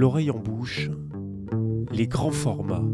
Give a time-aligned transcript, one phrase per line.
[0.00, 0.88] L'oreille en bouche,
[1.92, 2.88] les grands formats,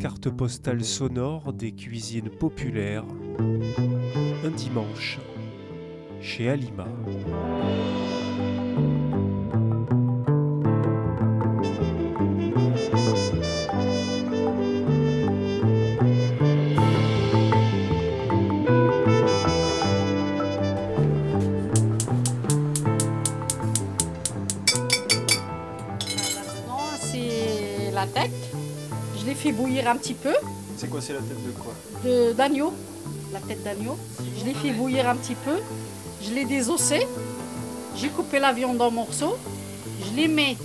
[0.00, 3.04] carte postale sonore des cuisines populaires,
[3.38, 5.20] un dimanche
[6.20, 6.88] chez Alima.
[29.82, 30.32] L'ai un petit peu
[30.76, 31.72] C'est quoi, c'est la tête de quoi
[32.04, 32.72] de- d'agneau.
[33.32, 33.96] La tête d'agneau.
[34.38, 35.56] Je l'ai fait bouillir un petit peu.
[36.22, 37.06] Je l'ai désossé.
[37.96, 39.36] J'ai coupé la viande en morceaux.
[40.04, 40.56] Je les mets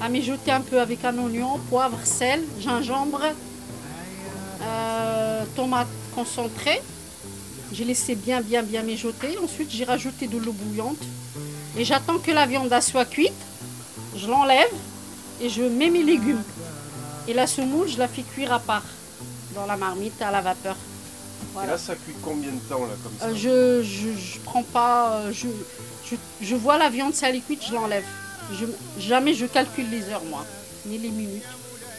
[0.00, 3.22] à mijoter un peu avec un oignon, poivre, sel, gingembre,
[4.62, 6.80] euh, tomate concentrée.
[7.72, 9.36] J'ai laissé bien, bien, bien mijoter.
[9.42, 10.98] Ensuite, j'ai rajouté de l'eau bouillante.
[11.76, 13.32] Et j'attends que la viande soit cuite.
[14.16, 14.72] Je l'enlève
[15.40, 16.42] et je mets mes légumes.
[17.28, 18.82] Et la semoule, je la fais cuire à part
[19.54, 20.76] dans la marmite à la vapeur.
[21.54, 21.76] Voilà.
[21.78, 25.12] ça cuit combien de temps, là, comme Euh, je, je, je prends pas.
[25.16, 25.48] euh, Je,
[26.08, 28.04] je, je vois la viande salée cuite, je l'enlève.
[28.52, 28.64] Je,
[28.98, 30.44] jamais je calcule les heures, moi,
[30.86, 31.42] ni les minutes.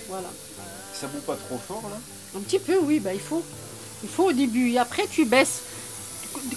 [0.07, 0.29] Voilà.
[0.93, 1.97] Ça bout pas trop fort, là
[2.37, 3.43] Un petit peu, oui, bah, il faut.
[4.03, 4.69] Il faut au début.
[4.71, 5.61] Et après, tu baisses.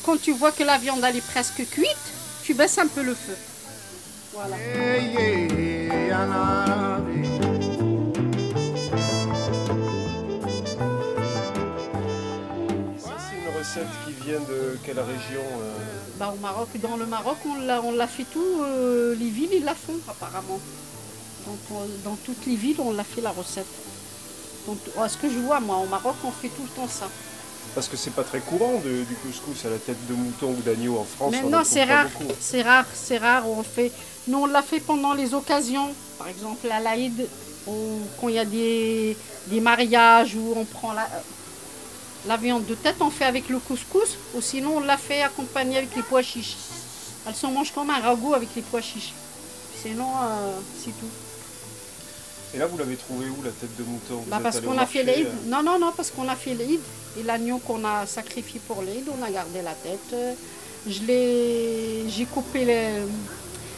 [0.05, 2.05] Quand tu vois que la viande elle est presque cuite,
[2.45, 3.37] tu baisses un peu le feu.
[4.33, 4.57] Voilà.
[6.11, 6.82] Ça,
[14.27, 15.73] vient de quelle région euh
[16.19, 18.63] Bah, au Maroc, dans le Maroc, on l'a, on l'a fait tout.
[18.63, 20.59] euh, les villes, ils la font apparemment.
[21.47, 23.67] Donc, on- dans toutes les villes, on l'a fait la recette.
[24.67, 27.09] Donc, à ce que je vois, moi, au Maroc, on fait tout le temps ça.
[27.75, 30.63] Parce que c'est pas très courant de- du couscous à la tête de mouton ou
[30.63, 31.21] d'agneau en France.
[31.21, 32.07] on en Maintenant, trouve c'est rare,
[32.41, 33.49] c'est rare, c'est rare.
[33.49, 33.91] On fait.
[34.29, 35.89] Nous, on l'a fait pendant les occasions.
[36.19, 37.27] Par exemple, à l'Aïd,
[37.65, 39.17] quand il y a des,
[39.47, 41.09] des mariages où on prend la,
[42.27, 44.17] la viande de tête, on fait avec le couscous.
[44.35, 46.57] Ou sinon, on l'a fait accompagné avec les pois chiches.
[47.27, 49.13] Elle se mange comme un ragoût avec les pois chiches.
[49.83, 51.11] Sinon, euh, c'est tout.
[52.55, 54.23] Et là, vous l'avez trouvé où, la tête de mouton?
[54.27, 55.27] Bah, parce qu'on a fait l'Aïd.
[55.27, 56.81] euh, Non, non, non, parce qu'on a fait l'Aïd.
[57.19, 60.15] Et l'agneau qu'on a sacrifié pour l'Aïd, on a gardé la tête.
[60.87, 63.09] Je l'ai, j'ai coupé le-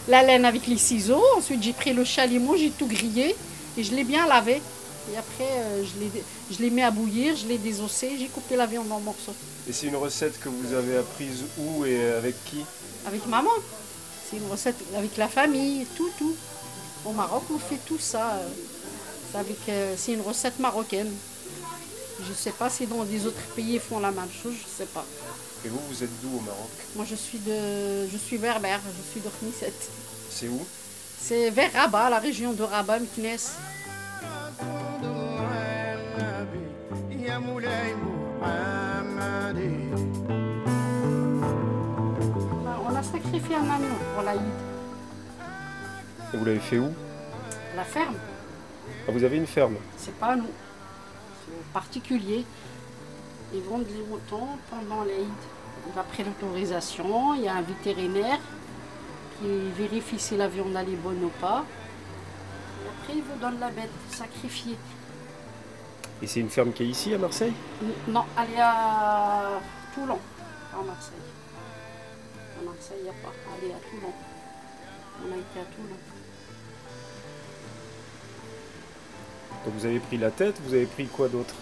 [0.09, 1.23] la laine avec les ciseaux.
[1.37, 3.35] Ensuite, j'ai pris le chalumeau, j'ai tout grillé
[3.77, 4.61] et je l'ai bien lavé.
[5.13, 5.85] Et après, euh,
[6.51, 9.35] je l'ai mis à bouillir, je l'ai désossé, j'ai coupé la viande en morceaux.
[9.69, 12.65] Et c'est une recette que vous avez apprise où et avec qui?
[13.07, 13.51] Avec maman.
[14.31, 16.35] C'est une recette avec la famille, tout, tout.
[17.05, 18.33] Au Maroc, on fait tout ça.
[18.33, 18.49] euh,
[19.33, 21.13] C'est, euh, c'est une recette marocaine.
[22.25, 24.65] Je ne sais pas si dans des autres pays ils font la même chose, je
[24.65, 25.05] ne sais pas.
[25.65, 26.71] Et vous, vous êtes d'où au Maroc?
[26.97, 29.29] Moi, je suis de, je suis berbère, je suis de.
[30.31, 30.65] C'est où?
[31.21, 33.01] C'est vers Rabat, la région de Rabat,
[37.41, 37.95] Meknes.
[42.87, 44.41] On a sacrifié un agneau pour l'Aïd.
[46.33, 46.91] Et vous l'avez fait où?
[47.77, 48.15] La ferme,
[49.09, 49.77] Ah, Vous avez une ferme?
[49.97, 50.45] C'est pas nous.
[51.47, 52.45] C'est aux particuliers.
[53.53, 55.29] Ils vendent les moutons pendant l'Aïd.
[55.99, 58.39] Après l'autorisation, il y a un vétérinaire
[59.39, 61.65] qui vérifie si la viande est bonne ou pas.
[62.85, 64.77] Et après, il vous donne la bête sacrifiée.
[66.23, 67.53] Et c'est une ferme qui est ici, à Marseille?
[68.09, 69.61] Non, elle est à
[69.95, 70.19] Toulon,
[70.73, 71.15] pas à Marseille.
[72.59, 73.33] À Marseille, il n'y a pas.
[73.63, 74.13] Elle est à Toulon.
[75.21, 75.99] On a été à Toulon.
[79.65, 81.55] Donc vous avez pris la tête, vous avez pris quoi d'autre?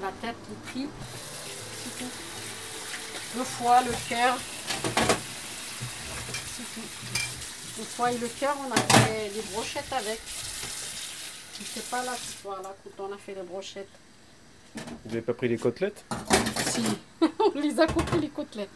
[0.00, 2.10] La tête, le c'est tout.
[3.36, 4.36] Le foie, le cœur.
[6.56, 6.88] C'est tout.
[7.78, 10.20] Le foie et le cœur, on a fait des brochettes avec.
[11.62, 13.88] C'était pas là ce soir-là quand on a fait les brochettes.
[14.74, 16.04] Vous n'avez pas pris les côtelettes?
[16.66, 16.82] Si,
[17.20, 18.68] on les a coupées les côtelettes.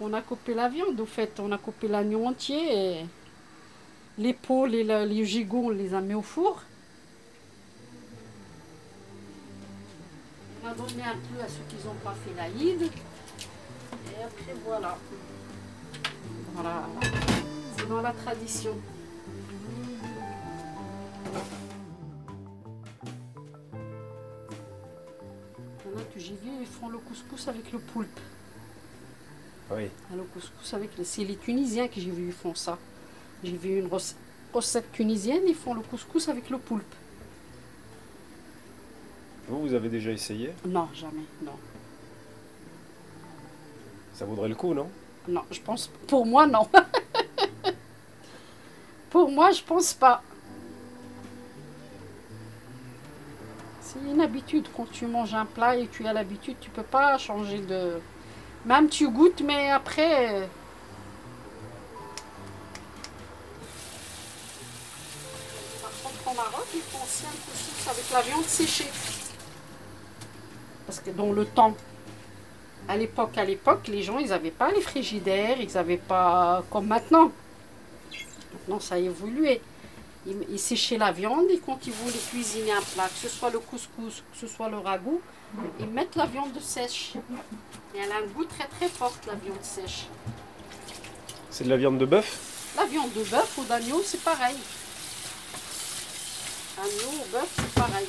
[0.00, 3.06] On a coupé la viande, au fait, on a coupé l'agneau entier et
[4.18, 6.62] l'épaule et la- les gigots, on les a mis au four.
[10.64, 12.82] On a donné un peu à ceux qui n'ont pas fait l'Aïd.
[12.82, 14.96] Et après, voilà.
[16.54, 16.88] Voilà.
[17.76, 18.76] C'est dans la tradition.
[26.42, 28.20] Ils font le couscous avec le poulpe.
[29.70, 29.88] Oui.
[30.10, 31.04] Ah, Le couscous avec les...
[31.04, 32.78] C'est les Tunisiens que j'ai vu, ils font ça.
[33.42, 34.14] J'ai vu une rec-
[34.52, 36.94] recette tunisienne, ils font le couscous avec le poulpe.
[39.48, 40.52] Vous, vous avez déjà essayé?
[40.66, 41.52] Non, jamais, non.
[44.14, 44.88] Ça vaudrait le coup, non?
[45.28, 46.68] Non, je pense, pour moi, non.
[49.10, 50.22] Pour moi, je pense pas.
[53.94, 54.66] C'est une habitude.
[54.76, 58.00] Quand tu manges un plat et tu as l'habitude, tu peux pas changer de.
[58.64, 60.48] Même tu goûtes, mais après.
[65.80, 68.90] Par contre, au Maroc, ils font aussi un couscous avec la viande séchée.
[70.86, 71.76] Parce que dans le temps,
[72.88, 76.88] à l'époque, à l'époque, les gens, ils n'avaient pas les frigidaires, ils n'avaient pas comme
[76.88, 77.30] maintenant.
[78.52, 79.60] Maintenant, ça a évolué.
[80.26, 83.50] Ils, ils séchaient la viande et quand ils voulaient cuisiner un plat, que ce soit
[83.50, 85.20] le couscous, que ce soit le ragoût,
[85.80, 87.12] ils mettent la viande sèche.
[87.94, 90.06] Et elle a un goût très très fort, la viande sèche.
[91.50, 92.72] C'est de la viande de bœuf?
[92.76, 94.56] La viande de bœuf ou d'agneau, c'est pareil.
[96.76, 98.08] Agneau ou bœuf, c'est pareil.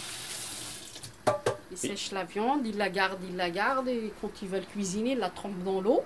[1.71, 5.11] Ils sèchent la viande, ils la gardent, ils la gardent, et quand ils veulent cuisiner,
[5.11, 6.01] ils la trempent dans l'eau.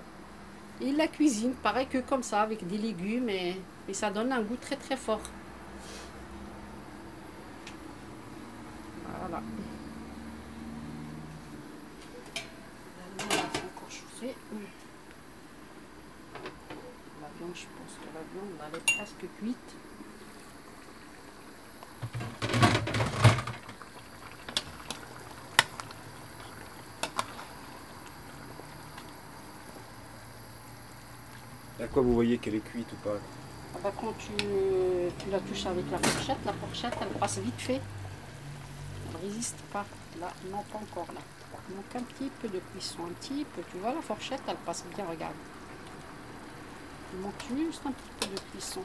[0.82, 3.56] Et ils la cuisinent, pareil que comme ça, avec des légumes, et,
[3.88, 5.22] et ça donne un goût très très fort.
[9.20, 9.42] Voilà.
[13.18, 14.34] Là, c'est encore chauffé.
[17.20, 19.70] La viande, je pense que la viande, elle est presque cuite.
[31.78, 33.18] À quoi vous voyez qu'elle est cuite ou pas?
[33.74, 34.32] Ah bah, quand tu,
[35.18, 37.80] tu la touches avec la fourchette, la fourchette elle passe vite fait.
[39.22, 39.84] Résiste pas.
[40.18, 41.20] Là, non pas encore là.
[41.68, 43.62] Il manque un petit peu de cuisson, un petit peu.
[43.70, 45.34] Tu vois la fourchette, elle passe bien, regarde.
[47.12, 48.80] Il manque juste un petit peu de cuisson.
[48.80, 48.84] Un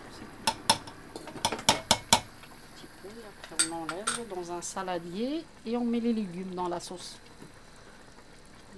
[2.76, 6.80] petit peu, après on enlève dans un saladier et on met les légumes dans la
[6.80, 7.18] sauce.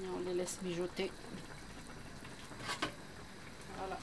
[0.02, 1.12] Et on les laisse mijoter.
[3.78, 3.98] Voilà.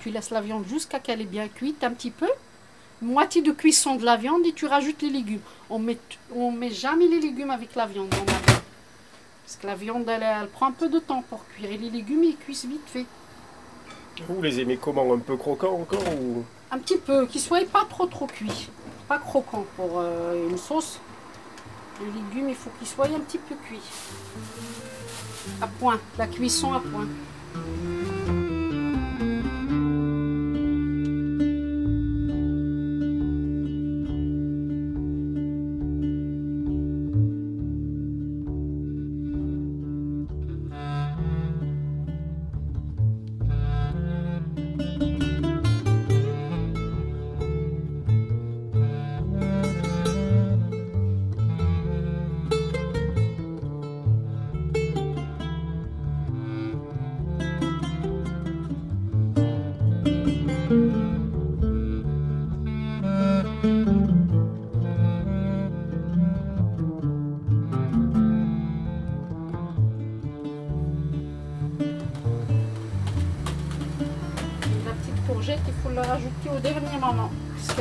[0.00, 2.30] Tu laisses la viande jusqu'à qu'elle est bien cuite un petit peu.
[3.02, 5.40] Moitié de cuisson de la viande et tu rajoutes les légumes.
[5.70, 5.98] On met,
[6.34, 8.62] on met jamais les légumes avec la viande dans la viande.
[9.44, 11.70] Parce que la viande, elle, elle prend un peu de temps pour cuire.
[11.70, 13.06] Et les légumes, ils cuisent vite fait.
[14.28, 16.44] Vous les aimez comment Un peu croquants encore ou?
[16.70, 18.68] Un petit peu, qu'ils soient pas trop trop cuits.
[19.08, 21.00] Pas croquants pour euh, une sauce.
[22.00, 23.80] Les légumes, il faut qu'ils soient un petit peu cuits.
[25.62, 25.98] À point.
[26.18, 27.08] La cuisson à point.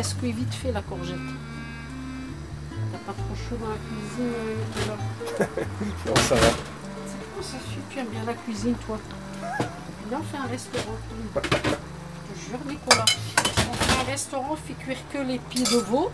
[0.03, 1.17] Se cuit vite fait la courgette.
[2.91, 4.33] T'as pas trop chaud dans la cuisine,
[5.39, 5.45] euh,
[6.07, 6.41] Non, ça va.
[6.41, 7.57] C'est quoi ça
[7.89, 8.97] Tu aimes bien la cuisine, toi
[10.11, 10.95] on fait un restaurant.
[11.35, 13.05] Je te jure, Nicolas.
[13.69, 16.11] On fait un restaurant, on fait cuire que les pieds de veau,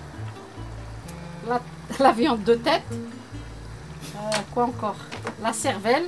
[1.47, 1.61] la,
[1.99, 4.17] la viande de tête, euh,
[4.53, 4.97] quoi encore?
[5.41, 6.05] La cervelle,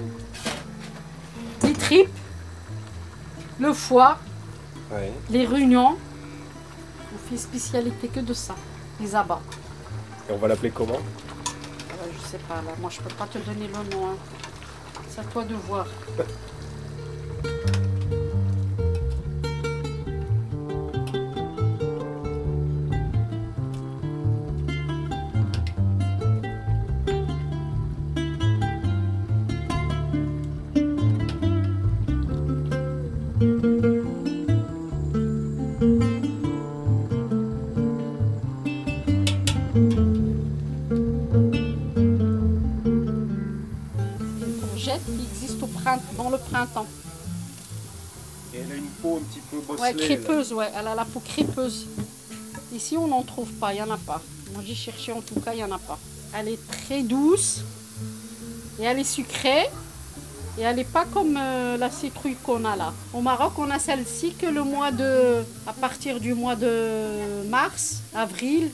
[1.63, 2.10] les tripes,
[3.60, 4.18] le foie,
[4.92, 5.12] Ouais.
[5.30, 5.98] les rugnons.
[7.14, 8.56] On fait spécialité que de ça,
[9.00, 9.42] les abats.
[10.30, 10.96] Et on va l'appeler comment?
[10.96, 14.08] Euh, je sais pas, là, moi je peux pas te donner le nom.
[14.08, 14.16] hein.
[15.10, 15.86] C'est à toi de voir.
[44.96, 46.86] Qui existe au printemps, dans le printemps.
[48.53, 49.82] Et elle a une peau un petit peu bosselée.
[49.82, 51.88] Ouais, crépeuse, ouais, elle a la peau crépeuse.
[52.74, 54.22] Ici, on n'en trouve pas, il n'y en a pas.
[54.53, 56.00] Moi, j'ai cherché, en tout cas, il n'y en a pas.
[56.34, 57.62] Elle est très douce
[58.79, 59.65] et elle est sucrée.
[60.60, 62.91] Et elle n'est pas comme euh, la citrouille qu'on a là.
[63.13, 65.44] Au Maroc, on a celle-ci que le mois de.
[65.67, 68.72] à partir du mois de mars, avril,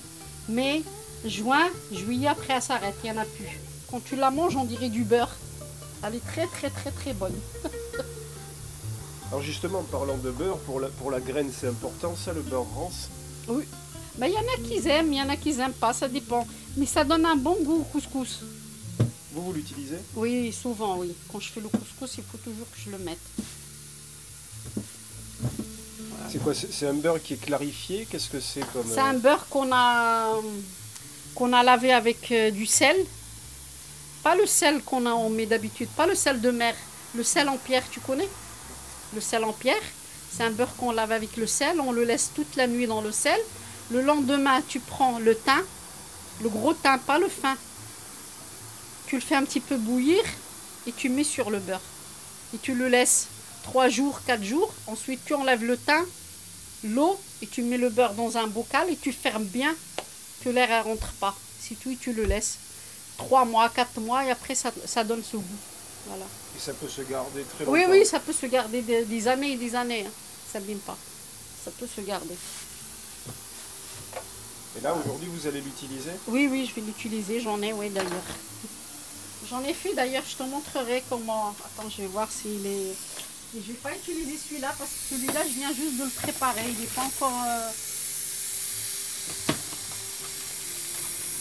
[0.47, 0.81] mai,
[1.25, 3.59] juin, juillet, après elle s'arrête, il n'y en a plus.
[3.91, 5.35] Quand tu la manges, on dirait du beurre.
[6.05, 7.35] Elle est très, très, très, très bonne.
[9.29, 12.41] Alors justement, en parlant de beurre, pour la, pour la graine, c'est important ça, le
[12.41, 13.09] beurre rance?
[13.47, 13.63] Oui.
[14.17, 16.07] Ben, il y en a qui aiment, il y en a qui n'aiment pas, ça
[16.07, 16.47] dépend.
[16.77, 18.41] Mais ça donne un bon goût au couscous.
[19.31, 19.97] Vous, vous l'utilisez?
[20.15, 21.15] Oui, souvent, oui.
[21.31, 23.17] Quand je fais le couscous, il faut toujours que je le mette.
[26.29, 28.07] C'est quoi C'est c'est un beurre qui est clarifié?
[28.09, 28.85] Qu'est-ce que c'est comme...
[28.87, 30.35] C'est un euh, beurre qu'on a,
[31.33, 32.95] qu'on a lavé avec euh, du sel.
[34.23, 36.73] Pas le sel qu'on a, on met d'habitude, pas le sel de mer.
[37.13, 38.29] Le sel en pierre, tu connais?
[39.13, 39.83] Le sel en pierre,
[40.31, 41.79] c'est un beurre qu'on lave avec le sel.
[41.81, 43.39] On le laisse toute la nuit dans le sel.
[43.91, 45.61] Le lendemain, tu prends le thym,
[46.41, 47.55] le gros thym, pas le fin.
[49.07, 50.23] Tu le fais un petit peu bouillir
[50.87, 51.81] et tu mets sur le beurre.
[52.55, 53.27] Et tu le laisses
[53.63, 54.73] 3 jours, 4 jours.
[54.87, 56.05] Ensuite, tu enlèves le thym,
[56.85, 59.75] l'eau et tu mets le beurre dans un bocal et tu fermes bien
[60.43, 61.35] que l'air ne rentre pas.
[61.59, 62.57] Si tout, tu le laisses
[63.17, 65.57] 3 mois, 4 mois et après ça, ça donne ce goût.
[66.07, 66.25] Voilà.
[66.55, 69.27] Et ça peut se garder très longtemps Oui, oui, ça peut se garder des, des
[69.27, 70.05] années et des années.
[70.05, 70.11] hein.
[70.51, 70.97] Ça ne pas.
[71.65, 72.35] Ça peut se garder.
[74.77, 76.11] Et là, aujourd'hui, vous allez l'utiliser?
[76.27, 77.39] Oui, oui, je vais l'utiliser.
[77.39, 78.09] J'en ai, oui, d'ailleurs.
[79.49, 80.23] J'en ai fait d'ailleurs.
[80.27, 81.55] Je te montrerai comment.
[81.65, 82.95] Attends, je vais voir s'il est.
[83.55, 86.61] Et je vais pas utiliser celui-là parce que celui-là, je viens juste de le préparer.
[86.67, 87.43] Il n'est pas encore.
[87.47, 87.69] euh,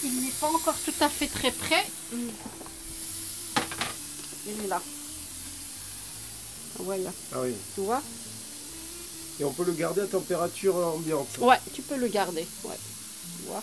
[0.04, 1.86] Il n'est pas encore tout à fait très prêt.
[2.12, 2.30] Hum.
[4.46, 4.80] Il est là.
[6.80, 7.54] Voilà, Ah oui.
[7.74, 8.02] tu vois
[9.38, 12.46] Et on peut le garder à température ambiante Ouais, tu peux le garder.
[12.64, 12.74] Ouais.
[13.38, 13.62] Tu vois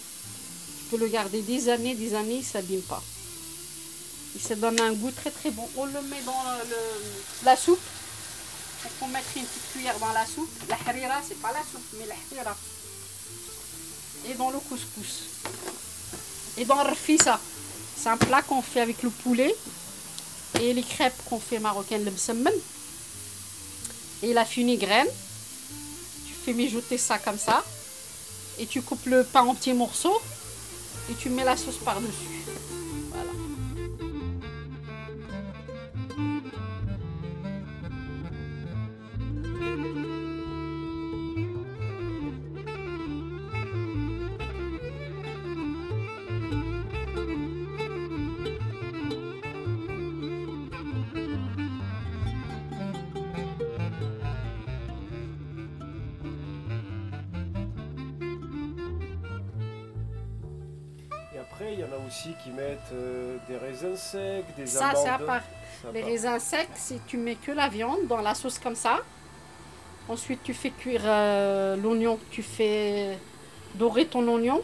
[0.80, 3.04] Tu peux le garder des années, des années, il ne s'abîme pas.
[4.36, 5.68] Et ça donne un goût très très bon.
[5.76, 7.80] On le met dans le- le- la soupe.
[8.86, 10.50] Il faut mettre une petite cuillère dans la soupe.
[10.70, 12.56] La harira, c'est pas la soupe, mais la harira.
[14.30, 15.24] Et dans le couscous.
[16.60, 17.40] Et dans rfissa.
[17.96, 19.56] C'est un plat qu'on fait avec le poulet.
[20.62, 22.54] Et les crêpes qu'on fait marocaines, le msemmen.
[24.22, 25.08] Et la funigraine.
[26.28, 27.64] Tu fais mijoter ça comme ça.
[28.60, 30.22] Et tu coupes le pain en petits morceaux.
[31.10, 32.46] Et tu mets la sauce par-dessus.
[61.72, 65.04] Il y en a aussi qui mettent euh, des raisins secs, des Ça, amandes.
[65.04, 65.42] c'est à part.
[65.82, 66.10] Ça Les part.
[66.10, 69.00] raisins secs, c'est tu mets que la viande dans la sauce comme ça.
[70.08, 72.18] Ensuite, tu fais cuire euh, l'oignon.
[72.32, 73.18] Tu fais
[73.76, 74.62] dorer ton oignon.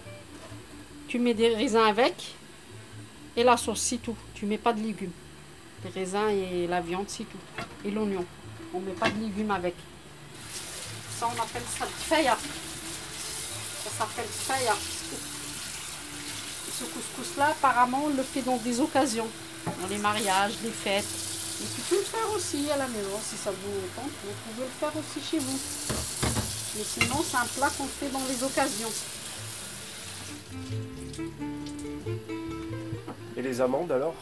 [1.08, 2.36] Tu mets des raisins avec.
[3.38, 4.16] Et la sauce, c'est tout.
[4.34, 5.12] Tu mets pas de légumes.
[5.84, 7.38] Les raisins et la viande, c'est tout.
[7.86, 8.26] Et l'oignon.
[8.74, 9.76] On met pas de légumes avec.
[11.20, 12.36] Ça, on appelle ça le faya.
[13.84, 14.74] Ça s'appelle faya.
[17.44, 19.28] Apparemment, on le fait dans des occasions
[19.82, 21.06] dans les mariages, les fêtes.
[21.62, 24.12] Et tu peux le faire aussi à la maison si ça vous tente.
[24.24, 25.60] Vous pouvez le faire aussi chez vous.
[26.78, 28.92] Mais sinon, c'est un plat qu'on fait dans les occasions.
[33.38, 34.16] Et les amandes alors?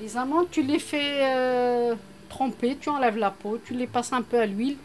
[0.00, 1.94] Les amandes, tu les fais euh,
[2.28, 4.76] tremper, tu enlèves la peau, tu les passes un peu à l'huile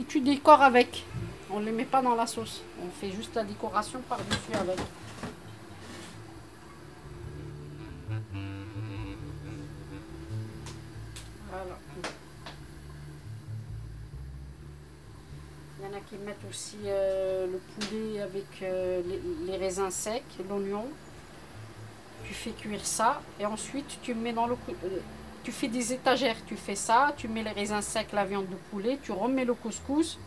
[0.00, 1.04] et tu décores avec.
[1.50, 2.62] On ne les met pas dans la sauce.
[2.82, 4.78] On fait juste la décoration par-dessus avec.
[16.54, 20.86] Aussi euh, le poulet avec euh, les, les raisins secs, l'oignon.
[22.26, 24.98] Tu fais cuire ça et ensuite tu mets dans le euh,
[25.42, 28.54] tu fais des étagères, tu fais ça, tu mets les raisins secs, la viande de
[28.70, 30.18] poulet, tu remets le couscous,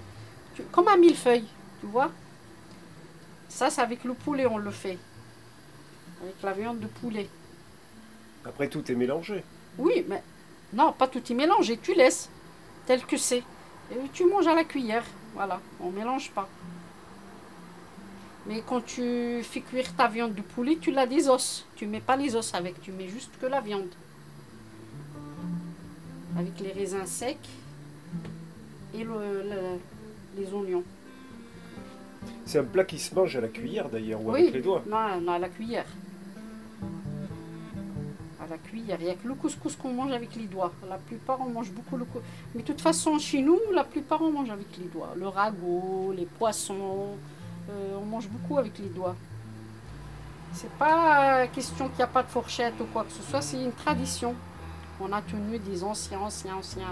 [0.54, 1.48] tu- comme un millefeuille,
[1.80, 2.12] tu vois.
[3.48, 4.98] Ça c'est avec le poulet on le fait.
[6.22, 7.30] Avec la viande de poulet.
[8.44, 9.44] Après, tout est mélangé.
[9.78, 10.22] Oui, mais
[10.74, 12.30] non, pas tout y mélanger, tu laisses
[12.86, 13.44] tel que c'est.
[13.92, 15.04] Et tu manges à la cuillère,
[15.34, 16.48] voilà, on mélange pas.
[18.48, 21.66] Mais quand tu fais cuire ta viande de poulet, tu l'as des os.
[21.76, 23.90] Tu mets pas les os avec, tu mets juste que la viande.
[26.38, 27.38] Avec les raisins secs
[28.94, 29.80] et le- le-
[30.42, 30.84] les oignons.
[32.46, 34.42] C'est un plat qui se mange à la cuillère d'ailleurs, ou Oui.
[34.42, 34.84] avec les doigts.
[34.88, 35.88] Non, non, à la cuillère.
[38.50, 38.98] La cuillère.
[39.00, 40.72] Il n'y a que le couscous qu'on mange avec les doigts.
[40.90, 42.28] La plupart, on mange beaucoup le couscous.
[42.54, 45.14] Mais de toute façon, chez nous, la plupart, on mange avec les doigts.
[45.16, 47.18] Le ragoût, les poissons,
[47.70, 49.16] euh, on mange beaucoup avec les doigts.
[50.54, 53.62] C'est pas question qu'il n'y a pas de fourchette ou quoi que ce soit, c'est
[53.62, 54.34] une tradition.
[55.00, 56.88] On a tenu des anciens, anciens, anciens.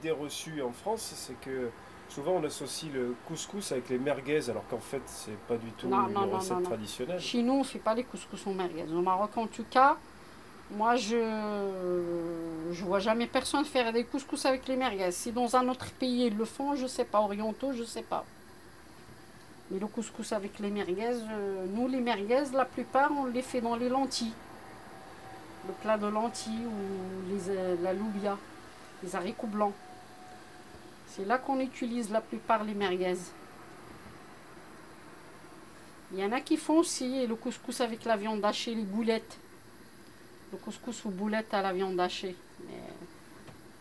[0.00, 1.70] Idée reçue en France, c'est que
[2.08, 5.88] souvent on associe le couscous avec les merguez, alors qu'en fait c'est pas du tout
[5.88, 7.20] Non, une non, recette non, traditionnelle.
[7.20, 8.84] Chez nous, on ne fait pas les couscous au merguez.
[8.92, 9.96] Au Maroc, en tout cas,
[10.72, 11.16] moi, je
[12.72, 15.10] je vois jamais personne faire des couscous avec les merguez.
[15.12, 17.20] Si dans un autre pays ils le font, je sais pas.
[17.20, 18.24] Orientaux, je sais pas.
[19.70, 23.60] Mais le couscous avec les merguez, euh, nous, les merguez, la plupart, on les fait
[23.60, 24.32] dans les lentilles.
[25.68, 28.36] Le plat de lentilles ou les, euh, la loubia,
[29.02, 29.74] les haricots blancs.
[31.10, 33.16] C'est là qu'on utilise la plupart les merguez.
[36.12, 39.38] Il y en a qui font aussi le couscous avec la viande hachée, les boulettes.
[40.52, 42.36] Le couscous aux boulettes à la viande hachée.
[42.66, 42.82] Mais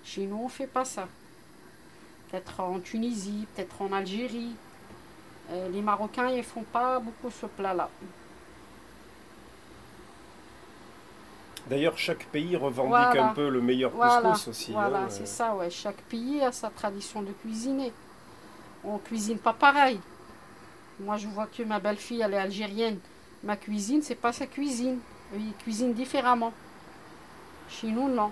[0.04, 1.08] chez nous, on ne fait pas ça.
[2.30, 4.56] Peut-être en Tunisie, peut-être en Algérie.
[5.52, 7.90] Euh, les Marocains, ils font pas beaucoup ce plat-là.
[11.70, 13.26] D'ailleurs, chaque pays revendique Voilà.
[13.30, 14.72] un peu le meilleur Voilà, couscous aussi.
[14.72, 15.26] voilà hein, c'est euh.
[15.28, 15.70] ça, ouais.
[15.70, 17.94] Chaque pays a sa tradition de cuisiner.
[18.84, 20.00] On cuisine pas pareil.
[21.00, 22.98] Moi, je vois que ma belle-fille, elle est algérienne.
[23.44, 25.00] Ma cuisine, c'est pas sa cuisine.
[25.34, 26.52] Eux, Ils cuisinent différemment.
[27.70, 28.32] Chez nous, non.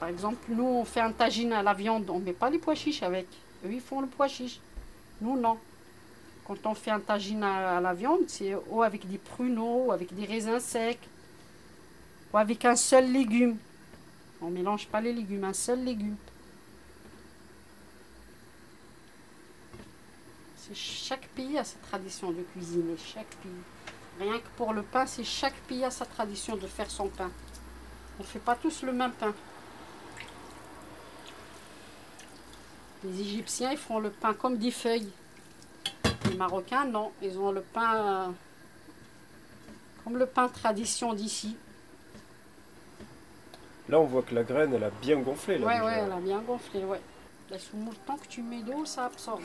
[0.00, 2.74] Par exemple, nous, on fait un tagine à la viande, on met pas les pois
[2.74, 3.26] chiches avec.
[3.66, 4.60] Eux, ils font le pois chiche.
[5.20, 5.58] Nous, non.
[6.48, 10.14] Quand on fait un tagine à, la viande, c'est ou avec des pruneaux, ou avec
[10.14, 10.98] des raisins secs,
[12.32, 13.58] ou avec un seul légume.
[14.40, 16.16] On mélange pas les légumes, un seul légume.
[20.72, 23.50] Chaque pays a sa tradition de cuisiner, chaque pays.
[24.18, 27.30] Rien que pour le pain, c'est chaque pays a sa tradition de faire son pain.
[28.18, 29.34] On ne fait pas tous le même pain.
[33.04, 35.10] Les Égyptiens, ils font le pain comme des feuilles.
[36.38, 37.10] Marocains, non.
[37.22, 38.26] Ils ont le pain euh,
[40.04, 41.56] comme le pain tradition d'ici.
[43.88, 45.58] Là, on voit que la graine, elle a bien gonflé.
[45.58, 45.84] Là, Ouais, déjà.
[45.86, 47.00] ouais, elle a bien gonflé, ouais.
[47.50, 49.42] La semoule, tant que tu mets d'eau, ça absorbe.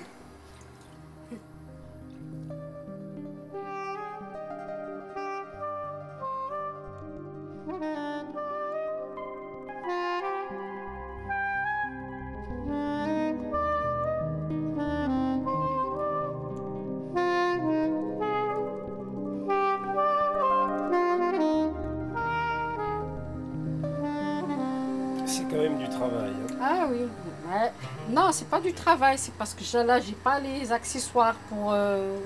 [27.01, 27.09] Oui.
[27.51, 27.71] ouais.
[28.09, 32.17] Non, c'est pas du travail, c'est parce que là, j'ai pas les accessoires pour, euh,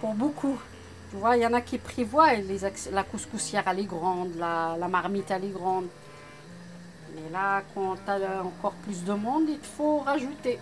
[0.00, 0.58] pour beaucoup.
[1.10, 2.58] Tu vois, il y en a qui prévoient les
[2.92, 5.86] la couscoussière, elle est grande, la, la marmite, elle est grande.
[7.14, 10.58] Mais là, quand tu as encore plus de monde, il te faut rajouter.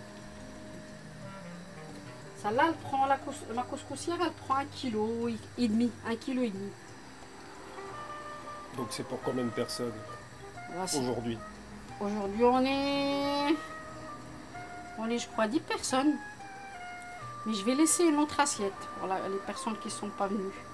[2.42, 6.50] Celle-là, elle prend la, cous- couscoussière, elle prend un kilo et demi, un kilo et
[6.50, 6.70] demi.
[8.76, 9.92] Donc c'est pour combien de personnes
[10.94, 11.36] aujourd'hui?
[12.00, 13.56] Aujourd'hui, on est.
[14.98, 16.14] On est, je crois, 10 personnes.
[17.46, 20.64] Mais je vais laisser une autre assiette pour les personnes qui ne sont pas venues.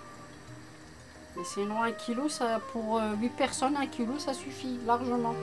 [1.37, 2.28] Mais sinon, un kilo,
[2.72, 5.34] pour 8 personnes, un kilo, ça suffit largement.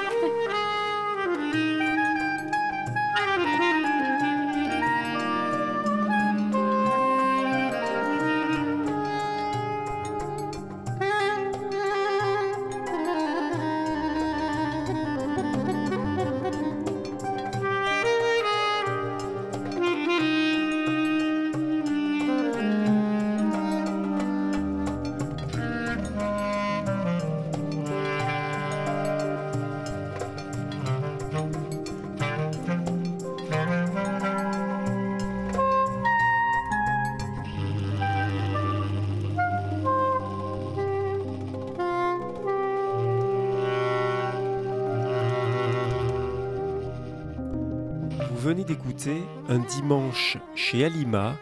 [48.64, 51.36] D'écouter Un dimanche chez Alima,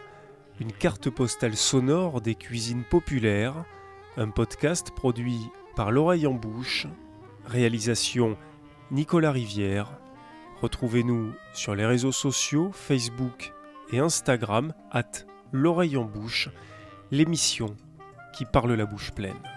[0.59, 3.63] une carte postale sonore des cuisines populaires,
[4.17, 5.39] un podcast produit
[5.75, 6.87] par l'oreille en bouche,
[7.45, 8.37] réalisation
[8.91, 9.91] Nicolas Rivière.
[10.61, 13.53] Retrouvez-nous sur les réseaux sociaux Facebook
[13.91, 16.49] et Instagram, at l'oreille en bouche,
[17.11, 17.75] l'émission
[18.33, 19.54] qui parle la bouche pleine.